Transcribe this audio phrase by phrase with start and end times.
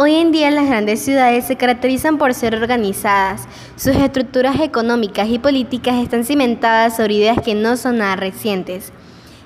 [0.00, 3.48] Hoy en día las grandes ciudades se caracterizan por ser organizadas.
[3.74, 8.92] Sus estructuras económicas y políticas están cimentadas sobre ideas que no son nada recientes.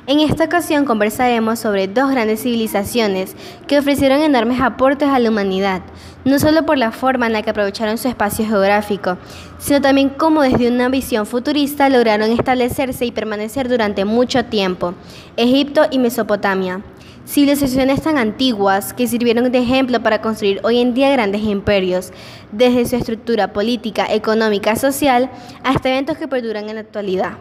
[0.07, 3.35] En esta ocasión conversaremos sobre dos grandes civilizaciones
[3.67, 5.80] que ofrecieron enormes aportes a la humanidad,
[6.27, 9.16] no solo por la forma en la que aprovecharon su espacio geográfico,
[9.59, 14.93] sino también cómo desde una visión futurista lograron establecerse y permanecer durante mucho tiempo,
[15.39, 16.82] Egipto y Mesopotamia.
[17.25, 22.13] Civilizaciones tan antiguas que sirvieron de ejemplo para construir hoy en día grandes imperios,
[22.50, 25.30] desde su estructura política, económica, social,
[25.63, 27.39] hasta eventos que perduran en la actualidad.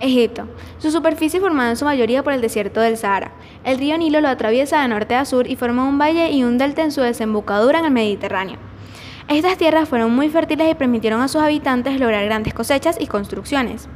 [0.00, 0.48] Egipto.
[0.78, 3.32] Su superficie formada en su mayoría por el desierto del Sahara.
[3.64, 6.58] El río Nilo lo atraviesa de norte a sur y forma un valle y un
[6.58, 8.58] delta en su desembocadura en el Mediterráneo.
[9.28, 13.88] Estas tierras fueron muy fértiles y permitieron a sus habitantes lograr grandes cosechas y construcciones.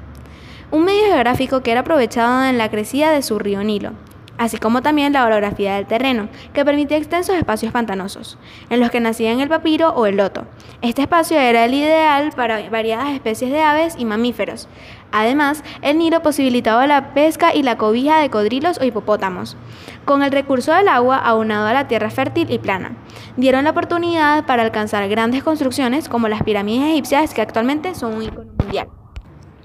[0.70, 3.92] Un medio geográfico que era aprovechado en la crecida de su río Nilo,
[4.38, 8.38] así como también la orografía del terreno, que permitía extensos espacios pantanosos,
[8.70, 10.46] en los que nacían el papiro o el loto.
[10.80, 14.68] Este espacio era el ideal para variadas especies de aves y mamíferos.
[15.10, 19.56] Además, el Nilo posibilitaba la pesca y la cobija de codrilos o hipopótamos.
[20.04, 22.92] Con el recurso del agua aunado a la tierra fértil y plana,
[23.36, 28.22] dieron la oportunidad para alcanzar grandes construcciones como las pirámides egipcias que actualmente son un
[28.22, 28.88] icono mundial.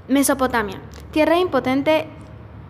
[0.08, 2.08] Mesopotamia, tierra impotente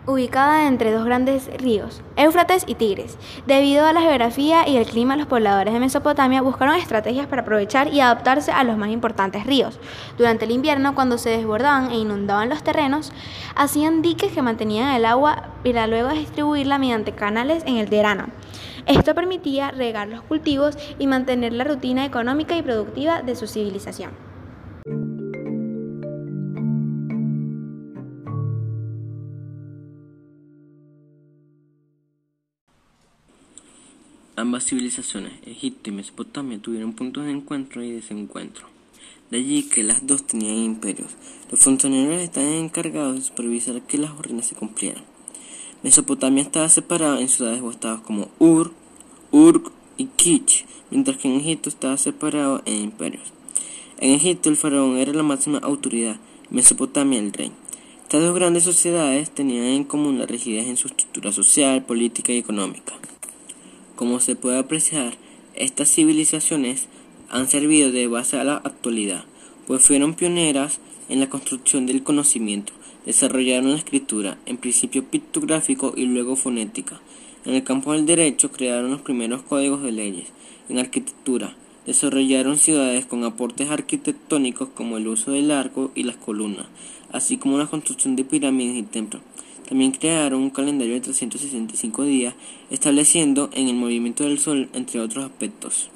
[0.06, 3.16] ubicada entre dos grandes ríos, Éufrates y Tigres.
[3.46, 7.92] Debido a la geografía y el clima, los pobladores de Mesopotamia buscaron estrategias para aprovechar
[7.92, 9.78] y adaptarse a los más importantes ríos.
[10.18, 13.12] Durante el invierno, cuando se desbordaban e inundaban los terrenos,
[13.56, 18.26] hacían diques que mantenían el agua para luego distribuirla mediante canales en el verano.
[18.86, 24.33] Esto permitía regar los cultivos y mantener la rutina económica y productiva de su civilización.
[34.36, 38.66] Ambas civilizaciones, Egipto y Mesopotamia, tuvieron puntos de encuentro y desencuentro.
[39.30, 41.12] De allí que las dos tenían imperios.
[41.52, 45.04] Los funcionarios estaban encargados de supervisar que las órdenes se cumplieran.
[45.84, 48.72] Mesopotamia estaba separada en ciudades o estados como Ur,
[49.30, 53.32] Urk y Kich, mientras que en Egipto estaba separado en imperios.
[53.98, 56.16] En Egipto el faraón era la máxima autoridad,
[56.50, 57.52] Mesopotamia el rey.
[58.02, 62.38] Estas dos grandes sociedades tenían en común la rigidez en su estructura social, política y
[62.38, 62.94] económica.
[63.96, 65.14] Como se puede apreciar,
[65.54, 66.88] estas civilizaciones
[67.30, 69.24] han servido de base a la actualidad,
[69.66, 72.72] pues fueron pioneras en la construcción del conocimiento,
[73.06, 77.00] desarrollaron la escritura, en principio pictográfico y luego fonética.
[77.44, 80.26] En el campo del derecho crearon los primeros códigos de leyes.
[80.68, 81.54] En arquitectura,
[81.86, 86.66] desarrollaron ciudades con aportes arquitectónicos como el uso del arco y las columnas,
[87.12, 89.22] así como la construcción de pirámides y templos.
[89.68, 92.34] También crearon un calendario de 365 días,
[92.70, 95.90] estableciendo en el movimiento del Sol, entre otros aspectos.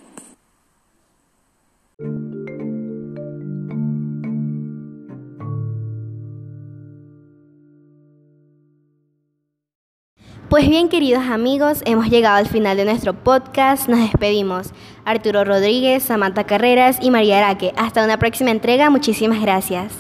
[10.49, 13.87] Pues bien, queridos amigos, hemos llegado al final de nuestro podcast.
[13.87, 14.73] Nos despedimos.
[15.05, 17.75] Arturo Rodríguez, Samantha Carreras y María Araque.
[17.77, 18.89] Hasta una próxima entrega.
[18.89, 19.93] Muchísimas gracias.